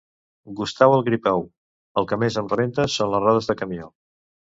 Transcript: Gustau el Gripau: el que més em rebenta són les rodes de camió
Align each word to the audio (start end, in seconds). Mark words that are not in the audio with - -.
Gustau 0.59 0.93
el 0.95 1.03
Gripau: 1.09 1.45
el 2.03 2.09
que 2.13 2.21
més 2.25 2.41
em 2.43 2.53
rebenta 2.57 2.91
són 2.99 3.15
les 3.17 3.27
rodes 3.29 3.53
de 3.55 3.61
camió 3.65 3.97